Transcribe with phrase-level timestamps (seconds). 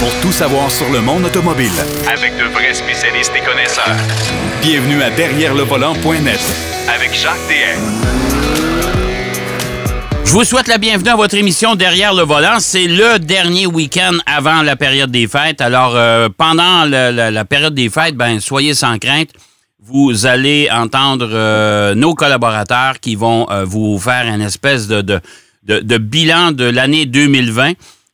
[0.00, 1.70] pour tout savoir sur le monde automobile.
[2.12, 3.96] Avec de vrais spécialistes et connaisseurs.
[4.62, 6.40] Bienvenue à Derrière le volant.net
[6.94, 7.80] Avec Jacques DM.
[10.24, 12.56] Je vous souhaite la bienvenue à votre émission Derrière le volant.
[12.58, 15.60] C'est le dernier week-end avant la période des fêtes.
[15.60, 19.30] Alors, euh, pendant la, la- la période des fêtes, ben, soyez sans crainte.
[19.82, 25.20] Vous allez entendre euh, nos collaborateurs qui vont euh, vous faire une espèce de, de,
[25.62, 27.72] de- de bilan de l'année 2020.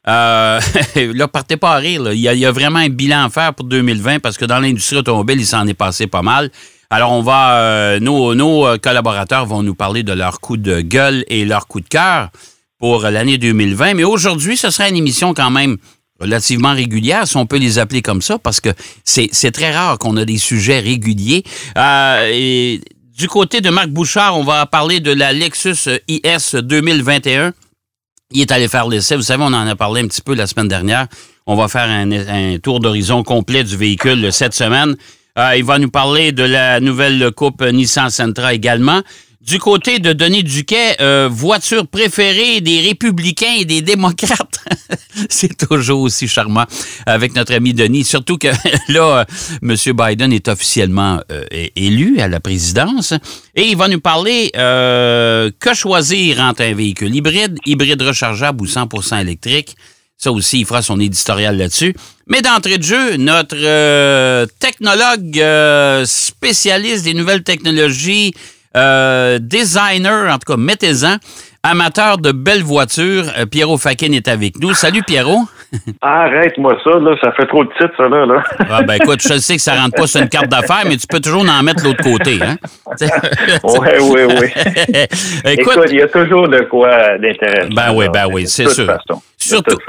[0.09, 0.61] Euh,
[1.15, 2.13] là, partez pas à rire.
[2.13, 5.41] Il, y a, vraiment un bilan à faire pour 2020 parce que dans l'industrie automobile,
[5.41, 6.51] il s'en est passé pas mal.
[6.91, 11.25] Alors, on va, euh, nos, euh, collaborateurs vont nous parler de leur coup de gueule
[11.29, 12.31] et leur coup de cœur
[12.79, 13.95] pour l'année 2020.
[13.95, 15.79] Mais aujourd'hui, ce sera une émission quand même
[16.21, 18.69] relativement régulière, si on peut les appeler comme ça, parce que
[19.05, 21.43] c'est c'est très rare qu'on a des sujets réguliers.
[21.77, 22.81] Euh, et
[23.17, 27.53] du côté de Marc Bouchard, on va parler de la Lexus IS 2021.
[28.35, 29.17] Il est allé faire l'essai.
[29.17, 31.07] Vous savez, on en a parlé un petit peu la semaine dernière.
[31.47, 34.97] On va faire un, tour d'horizon complet du véhicule cette semaine.
[35.39, 39.01] Euh, il va nous parler de la nouvelle coupe Nissan Sentra également.
[39.45, 44.65] Du côté de Denis Duquet, euh, voiture préférée des républicains et des démocrates.
[45.29, 46.65] C'est toujours aussi charmant
[47.07, 48.05] avec notre ami Denis.
[48.05, 48.49] Surtout que
[48.89, 49.27] là,
[49.61, 49.75] M.
[49.75, 53.15] Biden est officiellement euh, élu à la présidence.
[53.57, 58.67] Et il va nous parler euh, que choisir entre un véhicule hybride, hybride rechargeable ou
[58.67, 59.75] 100% électrique.
[60.23, 61.97] Ça aussi, il fera son éditorial là-dessus.
[62.29, 68.33] Mais d'entrée de jeu, notre euh, technologue euh, spécialiste des nouvelles technologies,
[68.77, 71.17] euh, designer, en tout cas, mettez-en,
[71.63, 74.75] amateur de belles voitures, euh, Pierrot Fakin est avec nous.
[74.75, 75.43] Salut Pierrot.
[76.03, 77.15] Arrête-moi ça, là.
[77.23, 78.27] Ça fait trop de titres, ça, là.
[78.27, 78.43] là.
[78.71, 81.07] Ah, ben écoute, je sais que ça rentre pas sur une carte d'affaires, mais tu
[81.07, 82.39] peux toujours en mettre de l'autre côté.
[82.43, 82.57] Hein?
[83.65, 84.49] Oui, oui, oui.
[85.45, 87.69] écoute, il y a toujours de quoi d'intéressant.
[87.75, 88.87] Ben oui, ben oui, c'est sûr.
[88.87, 89.23] façon.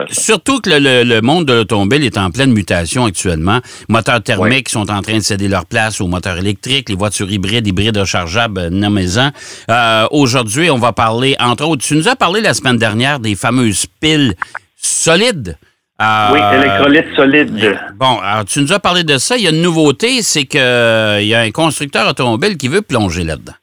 [0.09, 3.59] Surtout, que le, le- le monde de l'automobile est en pleine mutation actuellement.
[3.87, 7.67] Moteurs thermiques sont en train de céder leur place aux moteurs électriques, les voitures hybrides,
[7.67, 9.29] hybrides rechargeables, euh, nommez-en.
[9.69, 13.35] Euh, Aujourd'hui, on va parler, entre autres, tu nous as parlé la semaine dernière des
[13.35, 14.33] fameuses piles
[14.75, 15.57] solides.
[16.01, 17.79] Euh, Oui, électrolyte solide.
[17.95, 19.37] Bon, alors tu nous as parlé de ça.
[19.37, 23.23] Il y a une nouveauté, c'est qu'il y a un constructeur automobile qui veut plonger
[23.23, 23.53] là-dedans.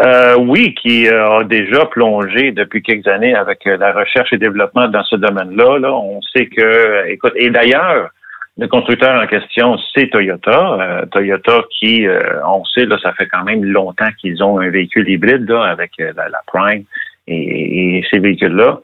[0.00, 4.38] Euh, oui, qui euh, a déjà plongé depuis quelques années avec euh, la recherche et
[4.38, 5.78] développement dans ce domaine-là.
[5.80, 8.10] Là, on sait que, écoute, et d'ailleurs,
[8.58, 10.78] le constructeur en question, c'est Toyota.
[10.80, 14.68] Euh, Toyota qui, euh, on sait, là, ça fait quand même longtemps qu'ils ont un
[14.68, 16.82] véhicule hybride là, avec euh, la, Prime
[17.28, 18.80] et, ces véhicules-là.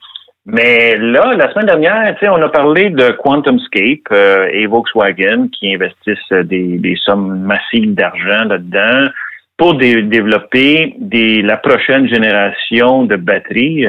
[0.47, 4.13] Mais là, la semaine dernière, on a parlé de QuantumScape
[4.53, 9.09] et Volkswagen qui investissent des, sommes massives d'argent là-dedans
[9.57, 13.87] pour dé- développer des, la prochaine génération de batteries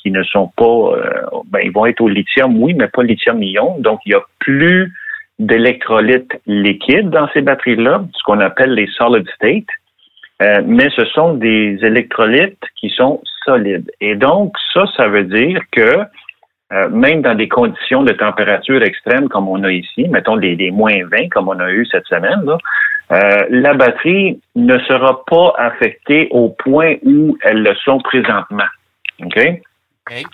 [0.00, 0.92] qui ne sont pas,
[1.50, 3.78] ben, ils vont être au lithium, oui, mais pas lithium-ion.
[3.80, 4.92] Donc, il y a plus
[5.38, 9.66] d'électrolytes liquides dans ces batteries-là, ce qu'on appelle les solid state.
[10.42, 13.90] Euh, mais ce sont des électrolytes qui sont solides.
[14.00, 15.98] Et donc, ça, ça veut dire que
[16.72, 21.04] euh, même dans des conditions de température extrême comme on a ici, mettons les moins
[21.10, 22.44] 20 comme on a eu cette semaine,
[23.12, 28.68] euh, la batterie ne sera pas affectée au point où elles le sont présentement.
[29.22, 29.38] OK?
[30.10, 30.24] OK.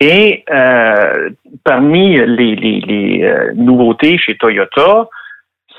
[0.00, 1.30] Et euh,
[1.64, 5.08] parmi les, les- les, euh, nouveautés chez Toyota,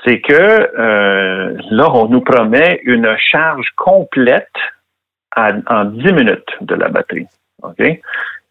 [0.04, 4.48] c'est que euh, là, on nous promet une charge complète
[5.34, 7.26] à- en 10 minutes de la batterie.
[7.62, 7.74] OK?
[7.78, 7.98] Ben,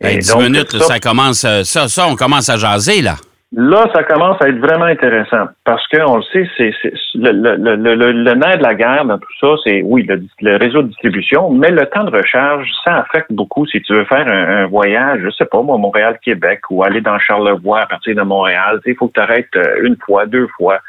[0.01, 3.15] Et 10 donc, minutes, là, ça commence, ça, ça, on commence à jaser, là.
[3.57, 6.73] Là, ça commence à être vraiment intéressant parce qu'on le sait, c'est
[7.13, 10.05] le, le, le, le, nerf de la guerre tout ça, c'est oui,
[10.41, 14.03] le, réseau de distribution, mais le temps de recharge, ça affecte beaucoup si tu veux
[14.03, 18.13] faire un, un voyage, je sais pas, moi, Montréal-Québec ou aller dans Charlevoix à partir
[18.13, 18.81] de Montréal.
[18.85, 20.79] Il faut que tu arrêtes une fois, deux fois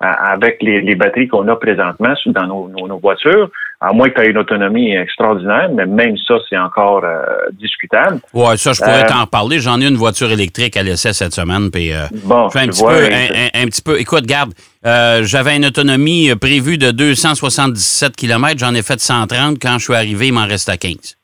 [0.00, 4.26] avec les, les batteries qu'on a présentement dans nos, nos voitures, à moins que tu
[4.26, 8.20] aies une autonomie extraordinaire, mais même ça, c'est encore euh, discutable.
[8.32, 9.60] Ouais, ça, je pourrais Euh, t'en reparler.
[9.60, 12.68] J'en ai une voiture électrique à l'essai cette semaine, puis euh, Bon, je fais un
[12.68, 14.00] petit, vois, peu, un, un- un petit peu.
[14.00, 14.54] Écoute, garde,
[14.86, 18.58] euh, j'avais une autonomie euh, prévue de 277 km.
[18.58, 19.58] J'en ai fait 130.
[19.60, 21.16] Quand je suis arrivé, il m'en reste à 15.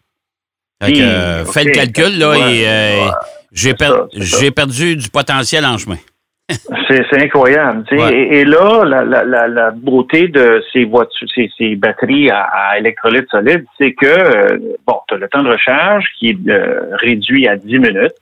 [0.82, 5.08] Fait que, euh, fais le calcul, là, Ouais, et euh, ouais, per- j'ai perdu du
[5.10, 5.96] potentiel en chemin.
[6.88, 7.84] C'est c'est incroyable.
[7.92, 8.12] Ouais.
[8.12, 12.42] Et, et là, la, la, la, la beauté de ces voitures, ces, ces batteries à,
[12.42, 16.48] à électrolyte solide, c'est que euh, bon, tu as le temps de recharge qui est
[16.48, 18.12] euh, réduit à 10 minutes.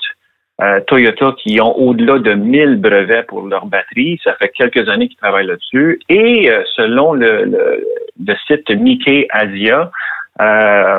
[0.60, 4.20] Euh, Toyota qui ont au-delà de 1000 brevets pour leur batterie.
[4.24, 6.00] Ça fait quelques années qu'ils travaillent là-dessus.
[6.08, 7.84] Et euh, selon le, le,
[8.26, 9.92] le site Nikkei Asia,
[10.40, 10.98] euh,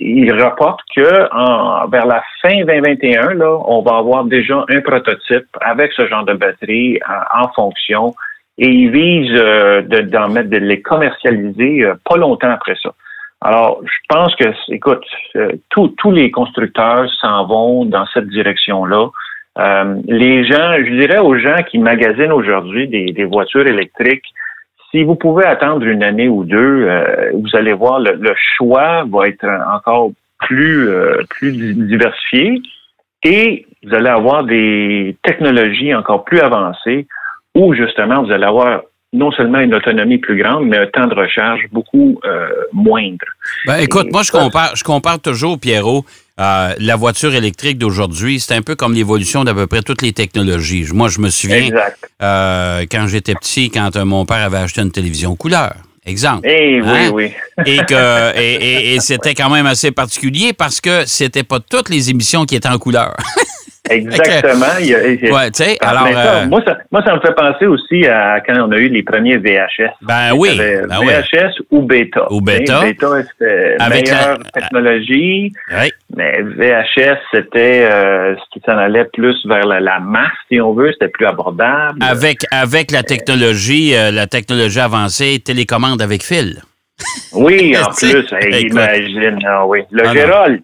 [0.00, 5.46] il rapporte que en, vers la fin 2021, là, on va avoir déjà un prototype
[5.60, 6.98] avec ce genre de batterie
[7.32, 8.12] en, fonction
[8.58, 12.92] et il vise euh, d'en mettre, de les commercialiser euh, pas longtemps après ça.
[13.40, 15.04] Alors, je pense que, écoute,
[15.70, 19.08] tous les constructeurs s'en vont dans cette direction-là.
[20.06, 24.26] les gens, je dirais aux gens qui magasinent aujourd'hui des, des voitures électriques,
[24.92, 29.26] si vous pouvez attendre une année ou deux, euh, vous allez voir le, choix va
[29.26, 32.60] être encore plus euh, plus diversifié
[33.24, 37.06] et vous allez avoir des technologies encore plus avancées
[37.54, 38.82] où justement vous allez avoir
[39.14, 43.26] non seulement une autonomie plus grande, mais un temps de recharge beaucoup euh, moindre.
[43.66, 46.04] Ben, écoute, moi, je compare, je compare toujours, Pierrot,
[46.40, 50.12] euh, la voiture électrique d'aujourd'hui, c'est un peu comme l'évolution d'à peu près toutes les
[50.12, 50.86] technologies.
[50.92, 51.68] Moi, je me souviens,
[52.22, 55.74] euh, quand j'étais petit, quand mon père avait acheté une télévision couleur.
[56.04, 56.48] Exemple.
[56.48, 57.10] Eh oui, hein?
[57.14, 57.32] oui.
[57.64, 62.44] et que et c'était quand même assez particulier parce que c'était pas toutes les émissions
[62.44, 63.16] qui étaient en couleur.
[63.90, 64.66] Exactement.
[64.78, 66.06] Ouais, tu sais, alors.
[66.06, 69.02] Euh, moi, ça, moi, ça me fait penser aussi à quand on a eu les
[69.02, 69.90] premiers VHS.
[70.02, 70.56] Ben oui.
[70.56, 72.32] Ben VHS ou Beta.
[72.32, 72.82] Ou Beta.
[72.82, 75.52] Beta, c'était meilleure technologie.
[75.72, 75.90] Oui.
[76.16, 80.92] Mais VHS, c'était euh, ce qui s'en allait plus vers la, masse, si on veut.
[80.92, 81.98] C'était plus abordable.
[82.02, 86.62] Avec, avec la technologie, euh, la technologie avancée, télécommande avec fil.
[87.32, 88.26] Oui, en plus,
[88.60, 89.80] imagine, ah oui.
[89.90, 90.62] Le ah Gérald,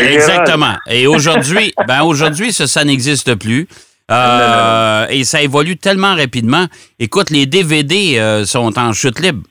[0.00, 0.74] Exactement.
[0.88, 3.66] Et aujourd'hui, ben aujourd'hui, ça, ça n'existe plus.
[4.10, 6.66] Euh, et ça évolue tellement rapidement.
[6.98, 9.42] Écoute, les DVD euh, sont en chute libre.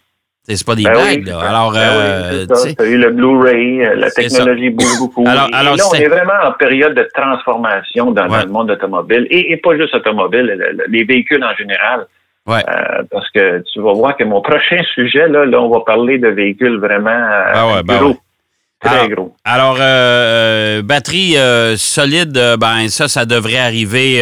[0.44, 1.28] C'est pas des ben blagues.
[1.28, 1.40] là.
[1.40, 5.24] Alors, ben euh, tu as eu le Blu-ray, la technologie bouge beaucoup.
[5.28, 9.56] Alors, et, là, on est vraiment en période de transformation dans, le monde automobile et,
[9.58, 12.08] pas juste automobile, les véhicules en général.
[12.48, 12.64] Ouais.
[13.12, 16.28] parce que tu vas voir que mon prochain sujet, là, là on va parler de
[16.28, 17.84] véhicules vraiment ah ouais,
[18.84, 19.36] ben alors, gros.
[19.46, 24.22] Alors, euh, euh, batterie euh, solide, ben ça, ça devrait arriver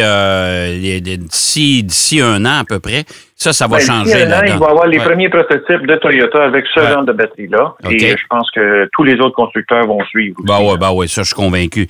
[1.00, 3.04] d'ici d'ici un an à peu près.
[3.36, 4.22] Ça, ça va ben, changer.
[4.24, 7.12] Un an, il va y avoir les premiers prototypes de Toyota avec ce genre de
[7.12, 7.74] batterie-là.
[7.88, 10.36] Et je pense que tous les autres constructeurs vont suivre.
[10.44, 11.86] Bah ouais, bah ouais, ça, je suis convaincu.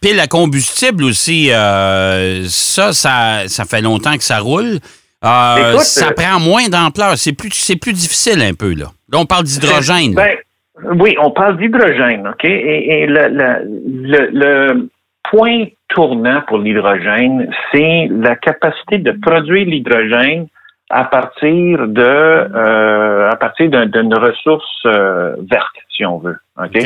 [0.00, 4.78] pile à combustible aussi, ça, ça, ça fait longtemps que ça roule.
[5.22, 7.16] ça prend moins d'ampleur.
[7.16, 8.86] C'est plus, c'est plus difficile un peu, là.
[9.12, 10.14] Là, on parle d'hydrogène.
[10.14, 10.36] Ben,
[10.84, 12.44] oui, on parle d'hydrogène, OK?
[12.44, 14.88] Et, le,
[15.30, 20.48] point tournant pour l'hydrogène, c'est la capacité de produire l'hydrogène
[20.88, 26.36] à partir de euh, à partir d'une ressource euh, verte, si on veut.
[26.58, 26.76] OK?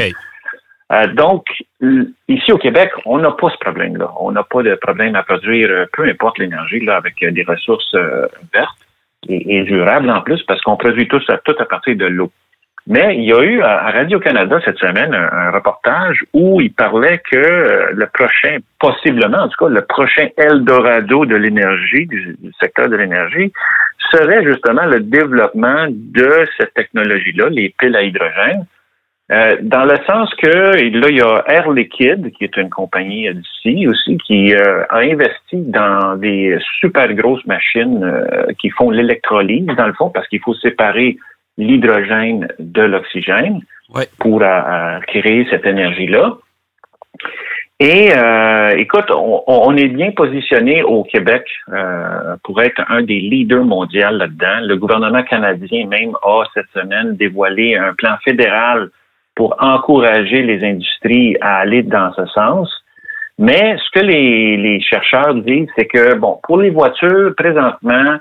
[0.93, 1.47] Euh, donc,
[2.29, 4.13] ici au Québec, on n'a pas ce problème-là.
[4.21, 7.97] On n'a pas de problème à produire, peu importe l'énergie, là, avec des ressources
[8.53, 8.85] vertes
[9.29, 12.31] et, durables en plus, parce qu'on produit tout, ça, tout à partir de l'eau.
[12.87, 17.37] Mais il y a eu à Radio-Canada cette semaine un, reportage où il parlait que
[17.37, 22.97] euh, le prochain, possiblement en tout cas, le prochain Eldorado de l'énergie, du, secteur de
[22.97, 23.53] l'énergie,
[24.13, 28.67] serait justement le développement de cette technologie-là, les piles à hydrogène.
[29.33, 33.33] Euh, dans le sens que là, il y a Air Liquide, qui est une compagnie
[33.33, 38.27] d'ici aussi, qui euh, a investi dans des super grosses machines
[38.59, 41.17] qui font l'électrolyse, dans le fond, parce qu'il faut séparer
[41.57, 43.61] l'hydrogène de l'oxygène
[44.19, 46.37] pour euh, euh, créer cette énergie-là.
[47.81, 51.45] Et euh, écoute, on, est bien positionné au Québec
[52.45, 54.61] pour être un des leaders mondiaux là-dedans.
[54.63, 58.91] Le gouvernement canadien même a cette semaine dévoilé un plan fédéral
[59.35, 62.71] pour encourager les industries à aller dans ce sens.
[63.39, 68.19] Mais ce que les, les chercheurs disent, c'est que bon, pour les voitures, présentement,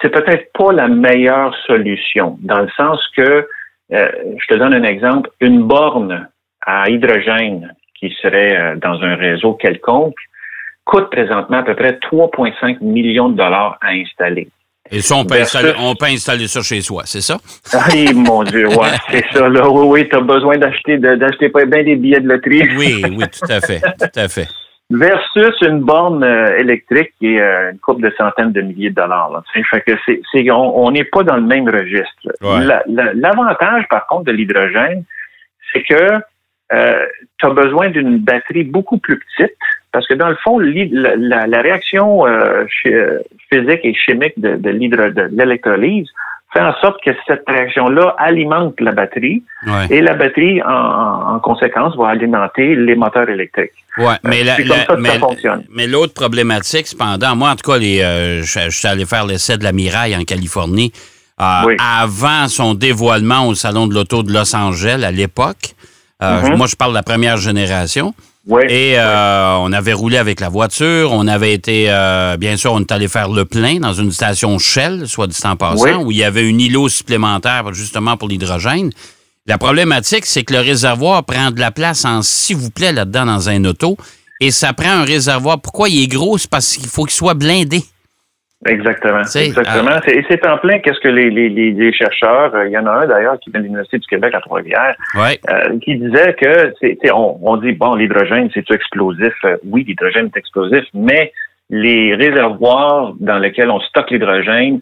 [0.00, 3.46] c'est peut-être pas la meilleure solution, dans le sens que,
[3.92, 6.28] euh, je te donne un exemple, une borne
[6.64, 10.16] à hydrogène qui serait euh, dans un réseau quelconque
[10.84, 14.48] coûte présentement à peu près 3,5 millions de dollars à installer.
[14.90, 17.38] Et ça, on peut, installer, on peut installer ça chez soi, c'est ça?
[17.92, 19.48] Oui, mon Dieu, ouais, c'est ça.
[19.48, 19.68] Là.
[19.68, 22.68] Oui, oui, tu as besoin d'acheter d'acheter pas bien des billets de loterie.
[22.76, 24.46] Oui, oui, tout à fait, tout à fait
[24.90, 28.94] versus une borne euh, électrique qui est euh, une coupe de centaines de milliers de
[28.94, 29.30] dollars.
[29.30, 32.32] Là, fait que c'est, on n'est pas dans le même registre.
[32.86, 35.04] l'avantage, par contre, de l'hydrogène,
[35.72, 36.12] c'est que
[36.72, 37.06] euh,
[37.38, 39.56] tu as besoin d'une batterie beaucoup plus petite
[39.92, 42.24] parce que dans le fond, la, réaction
[43.50, 44.70] physique et chimique de, de
[45.32, 46.10] l'électrolyse
[46.56, 49.42] fait en sorte que cette réaction-là alimente la batterie
[49.90, 53.72] et la batterie, en, conséquence, va alimenter les moteurs électriques.
[53.98, 54.42] Oui, mais,
[55.70, 59.56] mais, l'autre problématique, cependant, moi, en tout cas, les, euh, je, suis allé faire l'essai
[59.56, 60.92] de la Miraille en Californie.
[61.40, 61.76] euh, Oui.
[61.78, 65.74] avant son dévoilement au Salon de l'Auto de Los Angeles à l'époque.
[66.22, 66.56] Euh, Mhm.
[66.56, 68.14] Moi, je parle de la première génération.
[68.48, 68.62] Oui.
[68.68, 71.10] Et euh, on avait roulé avec la voiture.
[71.12, 74.58] On avait été, euh, bien sûr, on est allé faire le plein dans une station
[74.58, 75.90] Shell, soit dit en passant, Oui.
[76.04, 78.92] où il y avait une îlot supplémentaire justement pour l'hydrogène.
[79.46, 83.26] La problématique, c'est que le réservoir prend de la place en s'il vous plaît là-dedans
[83.26, 83.96] dans un auto.
[84.40, 85.60] Et ça prend un réservoir.
[85.60, 86.36] Pourquoi il est gros?
[86.38, 87.82] C'est parce qu'il faut qu'il soit blindé.
[88.66, 89.20] Exactement.
[89.20, 90.00] Exactement.
[90.06, 92.78] C'est- Et c'est en plein qu'est-ce que les, les, les, les chercheurs, euh, il y
[92.78, 95.38] en a un d'ailleurs qui vient de l'Université du Québec à Trois-Rivières, Oui.
[95.50, 99.34] euh, qui disait que c'est, on, on dit bon l'hydrogène c'est explosif?
[99.44, 101.32] Euh, oui, l'hydrogène est explosif, mais
[101.68, 104.80] les réservoirs dans lesquels on stocke l'hydrogène,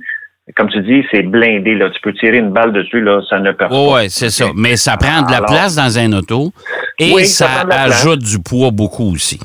[0.57, 1.91] comme tu dis, c'est blindé là.
[1.91, 3.95] Tu peux tirer une balle dessus là, ça ne perd Oui, pas.
[3.97, 4.47] ouais, c'est ça.
[4.55, 6.53] Mais ça prend de la Alors- place dans un auto
[6.99, 9.41] et Oui, ça ajoute du poids beaucoup aussi.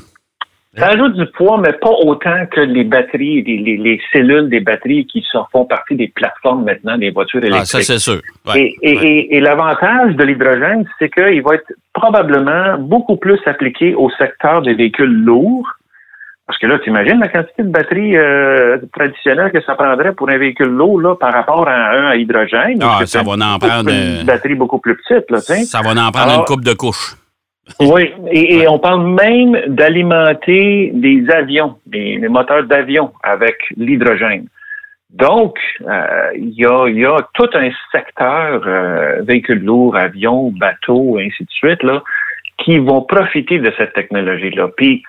[0.76, 4.60] Ça ajoute du poids, mais pas autant que les batteries, les, les, les cellules des
[4.60, 7.66] batteries qui sont, font partie des plateformes maintenant des voitures Ah, électriques.
[7.66, 8.20] ça, c'est sûr.
[8.46, 9.04] Ouais, Et, et, ouais.
[9.04, 14.62] et, et l'avantage de l'hydrogène, c'est qu'il va être probablement beaucoup plus appliqué au secteur
[14.62, 15.66] des véhicules lourds.
[16.46, 20.28] Parce que là, tu imagines la quantité de batterie euh, traditionnelle que ça prendrait pour
[20.30, 22.78] un véhicule lourd là, par rapport à un à hydrogène.
[22.82, 25.40] Ah, que ça va en prendre, Une euh, batterie beaucoup plus petite, là.
[25.40, 27.14] Ça va en prendre Alors- une coupe de couches.
[27.78, 34.46] Oui, et, et on parle même d'alimenter des avions, des, des moteurs d'avions avec l'hydrogène.
[35.10, 35.58] Donc,
[35.88, 41.26] euh, il y, a, y a tout un secteur, euh, véhicules lourds, avions, bateaux, et
[41.26, 42.02] ainsi de suite, là,
[42.58, 44.68] qui vont profiter de cette technologie-là.
[44.76, 45.02] Puis,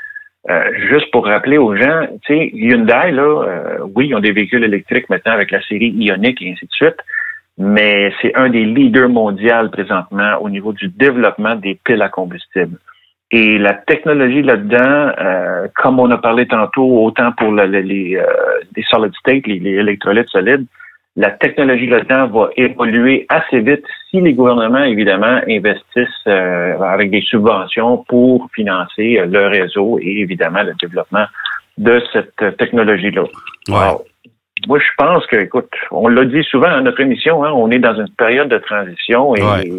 [0.49, 4.31] euh, juste pour rappeler aux gens, tu sais, Hyundai, là, euh, oui, ils ont des
[4.31, 6.97] véhicules électriques maintenant avec la série Ioniq et ainsi de suite,
[7.57, 12.77] mais c'est un des leaders mondiaux présentement au niveau du développement des piles à combustible.
[13.33, 18.17] Et la technologie là-dedans, euh, comme on a parlé tantôt, autant pour le- le- les,
[18.17, 18.25] euh,
[18.75, 20.65] les solid state, les, les électrolytes solides,
[21.15, 27.21] la technologie là-dedans va évoluer assez vite si les gouvernements, évidemment, investissent euh, avec des
[27.21, 31.25] subventions pour financer le réseau et évidemment le développement
[31.77, 33.23] de cette technologie-là.
[33.69, 34.10] Ouais.
[34.67, 37.79] Moi, je pense que, écoute, on l'a dit souvent à notre émission, hein, on est
[37.79, 39.69] dans une période de transition et Ouais.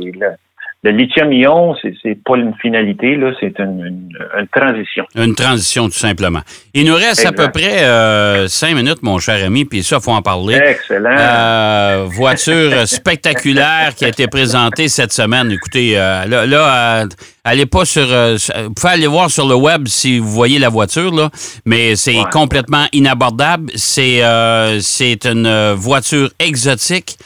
[0.84, 5.04] Le lithium-ion, c'est, c'est pas une finalité, là, c'est une, une- une transition.
[5.14, 6.40] Une transition, tout simplement.
[6.74, 10.10] Il nous reste à peu près euh, cinq minutes, mon cher ami, puis ça, faut
[10.10, 10.56] en parler.
[10.56, 11.14] Excellent.
[11.16, 15.52] Euh, voiture spectaculaire qui a été présentée cette semaine.
[15.52, 17.04] Écoutez, euh, là, là,
[17.44, 18.06] allez pas sur.
[18.10, 21.30] euh, vous pouvez aller voir sur le web si vous voyez la voiture, là,
[21.64, 22.24] mais c'est Ouais.
[22.32, 23.70] complètement inabordable.
[23.76, 27.16] C'est euh, c'est une voiture exotique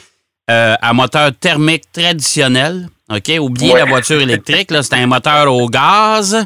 [0.51, 2.87] euh, à moteur thermique traditionnel.
[3.09, 3.31] OK?
[3.39, 3.79] Oubliez Ouais.
[3.79, 4.83] la voiture électrique, là.
[4.83, 6.45] C'est un moteur au gaz.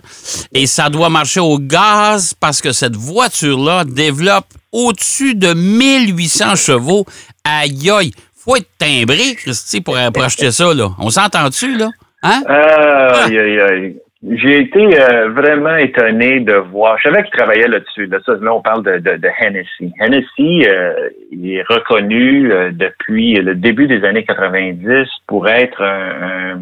[0.53, 7.05] Et ça doit marcher au gaz parce que cette voiture-là développe au-dessus de 1800 chevaux.
[7.43, 8.11] Aïe aïe!
[8.43, 10.89] Faut être timbré, Christy, pour, pour acheter ça, là.
[10.99, 11.89] On s'entend-tu, là?
[12.23, 12.43] Hein?
[12.47, 13.95] Aïe, aïe, aïe.
[14.23, 16.95] J'ai été euh, vraiment étonné de voir.
[16.99, 18.05] Je savais qu'il travaillait là-dessus.
[18.05, 19.91] Là, ça, là, on parle de, de, de Hennessy.
[19.99, 26.53] Hennessy, euh, il est reconnu euh, depuis le début des années 90 pour être un,
[26.53, 26.59] un,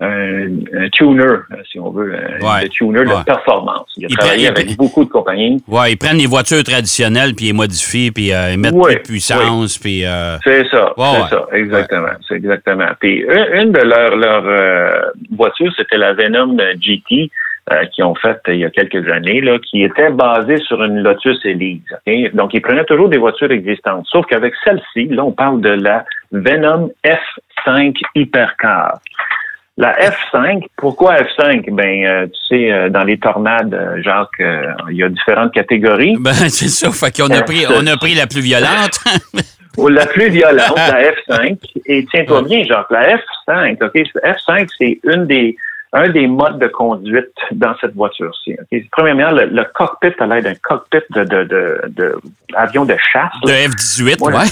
[0.00, 2.64] un- un tuner, euh, si on veut, un Ouais.
[2.64, 3.06] un tuner Ouais.
[3.18, 3.92] de performance.
[3.96, 5.62] Il a Il travaillé avec beaucoup de compagnies.
[5.66, 9.02] Ouais, ils prennent les voitures traditionnelles, puis ils modifient, puis euh, ils mettent Ouais, plus
[9.02, 10.04] de puissance, puis...
[10.04, 12.88] euh, C'est ça, c'est ça, exactement, c'est exactement.
[13.00, 15.00] Puis une, une de leurs leurs, euh,
[15.36, 17.30] voitures, c'était la Venom GT
[17.70, 21.02] euh, qu'ils ont faite il y a quelques années, là, qui était basée sur une
[21.02, 21.82] Lotus Elise.
[22.32, 26.04] Donc ils prenaient toujours des voitures existantes, sauf qu'avec celle-ci, là, on parle de la
[26.32, 29.00] Venom F5 Hypercar.
[29.78, 31.72] La F5, pourquoi F5?
[31.72, 35.52] Ben, euh, tu sais, euh, dans les tornades, euh, Jacques, euh, il y a différentes
[35.52, 36.16] catégories.
[36.20, 36.90] Ben, c'est ça.
[36.90, 38.98] Fait qu'on a pris, on a pris la plus violente.
[39.90, 41.56] La plus violente, la F5.
[41.86, 43.94] Et tiens-toi bien, Jacques, la F5, OK?
[43.94, 45.56] F5, c'est une des,
[45.92, 48.56] un des modes de conduite dans cette voiture-ci.
[48.92, 52.14] Premièrement, le, le cockpit a l'air d'un cockpit de, de, de, de
[52.54, 53.32] avion de chasse.
[53.44, 53.54] de là.
[53.68, 54.38] F-18, Voilà.
[54.40, 54.44] ouais.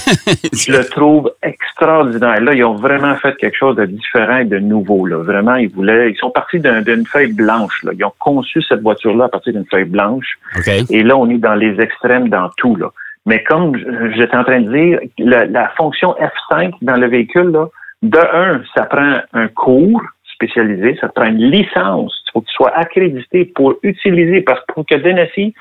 [0.54, 2.40] Je le trouve extraordinaire.
[2.40, 5.06] Là, ils ont vraiment fait quelque chose de différent et de nouveau.
[5.06, 5.18] Là.
[5.18, 6.10] Vraiment, ils voulaient.
[6.10, 7.82] Ils sont partis d'un- d'une feuille blanche.
[7.84, 7.92] Là.
[7.94, 10.38] Ils ont conçu cette voiture-là à partir d'une feuille blanche.
[10.56, 10.68] OK.
[10.90, 12.76] Et là, on est dans les extrêmes dans tout.
[12.76, 12.88] Là.
[13.26, 13.76] Mais comme
[14.14, 16.14] j'étais en train de dire, la, la fonction
[16.50, 17.66] F5 dans le véhicule, là,
[18.02, 20.00] de un, ça prend un cours
[20.36, 22.14] spécialisé, ça te prend une licence.
[22.28, 25.54] Il faut que tu sois accrédité pour utiliser, parce que pour que Denesi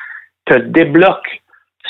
[0.45, 1.41] te débloque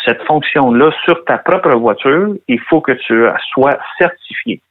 [0.06, 3.24] cette fonction-là sur ta propre voiture, il faut que tu
[3.54, 4.62] sois certifié.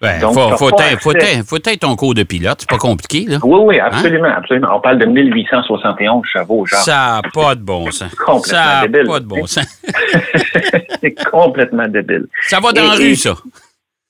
[0.00, 2.58] Ben, Donc, faut, faut, être- faut, être- faut être ton cours de pilote.
[2.60, 3.38] C'est pas compliqué, là.
[3.42, 4.68] Oui, oui, absolument, absolument.
[4.76, 6.78] On parle de 1871 chevaux, genre.
[6.80, 8.14] Ça n'a pas de bon sens.
[8.14, 9.06] Complètement Ça n'a débile.
[9.08, 9.82] pas de bon sens.
[11.00, 12.26] C'est complètement débile.
[12.42, 13.34] Ça va dans la rue, et- ça.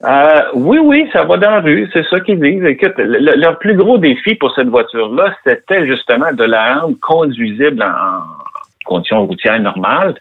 [0.05, 2.64] Euh, oui, oui, ça va dans la rue, c'est ça qu'ils disent.
[2.64, 7.83] Écoute, le- leur plus gros défi pour cette voiture-là, c'était justement de la rendre conduisible
[7.83, 8.23] en
[8.85, 10.14] conditions routières normales,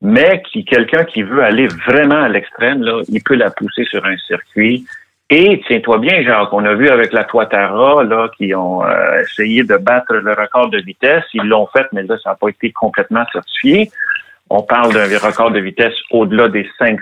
[0.00, 4.04] mais qui quelqu'un qui veut aller vraiment à l'extrême, là, il peut la pousser sur
[4.06, 4.86] un circuit.
[5.28, 9.64] Et tiens-toi bien, Jacques, on a vu avec la Toitara, là, qui ont euh, essayé
[9.64, 11.24] de battre le record de vitesse.
[11.34, 13.90] Ils l'ont fait, mais là, ça n'a pas été complètement certifié.
[14.50, 16.98] On parle d'un record de vitesse au-delà des 500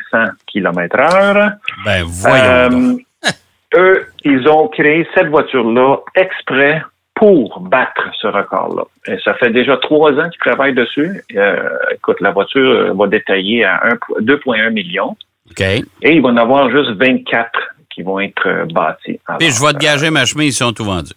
[0.47, 1.53] km heure.
[1.85, 3.01] Ben, voyons donc.
[3.25, 3.31] Euh,
[3.77, 6.83] eux, ils ont créé cette voiture-là exprès
[7.15, 8.85] pour battre ce record-là.
[9.07, 11.23] Et ça fait déjà trois ans qu'ils travaillent dessus.
[11.37, 15.17] Euh, écoute, la voiture va détailler à 1 2,1 millions.
[15.51, 15.61] OK.
[15.61, 17.51] Et il va en avoir juste 24
[17.95, 19.21] qui vont être euh, bâtis.
[19.39, 21.13] Puis je vais te gager ma chemise, ils sont tout vendus.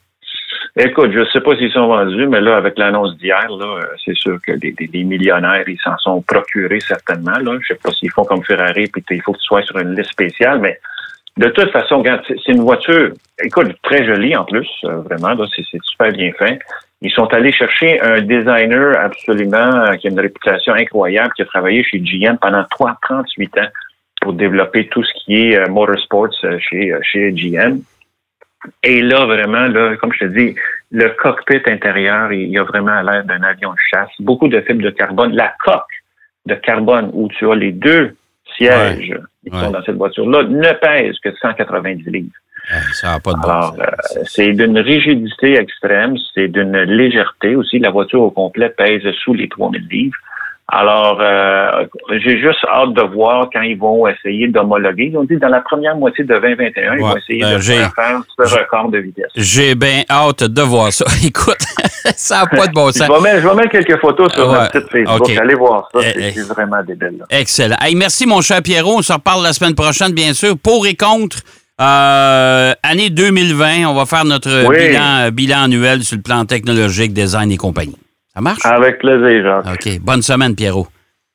[0.79, 3.86] Écoute, je ne sais pas s'ils sont vendus, mais là, avec l'annonce d'hier, là, euh,
[4.05, 7.38] c'est sûr que des, des- des millionnaires, ils s'en sont procurés certainement.
[7.41, 7.57] Là.
[7.62, 9.96] Je sais pas s'ils font comme Ferrari, puis il faut que tu sois sur une
[9.96, 10.77] liste spéciale, mais
[11.38, 13.12] de toute façon, c'est une voiture,
[13.43, 16.60] écoute, très jolie en plus, euh, vraiment, là, c'est c'est super bien fait.
[17.01, 21.46] Ils sont allés chercher un designer absolument euh, qui a une réputation incroyable, qui a
[21.46, 23.67] travaillé chez GM pendant 3, 38 ans
[24.22, 26.29] pour développer tout ce qui est motorsports
[26.60, 27.79] chez, chez GM.
[28.83, 30.55] Et là, vraiment, là, comme je te dis,
[30.91, 34.09] le cockpit intérieur, il y a vraiment l'air d'un avion de chasse.
[34.19, 35.33] Beaucoup de fibres de carbone.
[35.36, 35.83] La coque
[36.45, 38.15] de carbone où tu as les deux
[38.55, 39.59] sièges qui Ouais.
[39.59, 42.29] sont dans cette voiture-là ne pèse que 190 livres.
[42.93, 43.86] Ça n'a pas de Alors, euh,
[44.25, 47.79] c'est d'une rigidité extrême, c'est d'une légèreté aussi.
[47.79, 50.17] La voiture au complet pèse sous les 3000 livres.
[50.69, 51.86] Alors, euh,
[52.21, 55.09] j'ai juste hâte de voir quand ils vont essayer d'homologuer.
[55.13, 58.21] Ils ont dit dans la première moitié de 2021, ils vont essayer ben, de faire
[58.38, 59.31] ce record de vitesse.
[59.38, 61.05] J'ai bien hâte de voir ça.
[61.25, 61.55] Écoute,
[62.17, 63.07] ça n'a pas de bon Je sens.
[63.07, 65.21] vais, mettre, je vais mettre quelques photos sur Ouais, notre site Facebook.
[65.29, 65.38] ok.
[65.39, 66.53] Allez voir ça, Eh, c'est eh.
[66.53, 67.19] vraiment débile.
[67.19, 67.25] là.
[67.29, 67.77] Excellent.
[67.81, 68.97] Hey, merci, mon cher Pierrot.
[68.97, 70.57] On se reparle la semaine prochaine, bien sûr.
[70.57, 71.38] Pour et contre,
[71.79, 74.89] euh, année 2020, on va faire notre Oui.
[74.89, 77.95] bilan, bilan annuel sur le plan technologique, design et compagnie.
[78.38, 78.60] Ça marche?
[78.65, 79.74] Avec plaisir, Jacques.
[79.88, 80.00] OK.
[80.00, 80.86] Bonne semaine, Pierrot.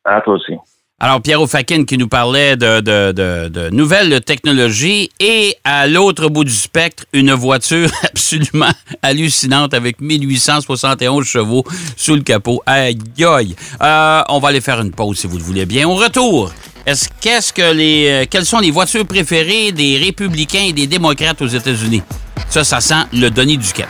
[0.05, 0.53] À toi aussi.
[1.01, 6.29] Alors, Pierrot Fakin qui nous parlait de, de- de- de nouvelles technologies et à l'autre
[6.29, 8.71] bout du spectre, une voiture absolument
[9.03, 11.65] hallucinante avec 1871 chevaux
[11.97, 12.63] sous le capot.
[12.67, 13.57] Aïe, aïe.
[13.83, 15.89] Euh, on va aller faire une pause si vous le voulez bien.
[15.89, 16.53] Au retour,
[16.87, 21.43] est-ce, qu'est-ce que les, euh, quelles sont les voitures préférées des républicains et des démocrates
[21.43, 22.03] aux États-Unis?
[22.49, 23.89] Ça, ça sent le Denis Duquette.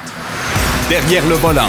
[0.88, 1.68] Derrière le volant.